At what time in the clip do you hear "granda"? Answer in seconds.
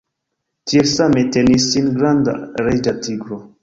2.01-2.39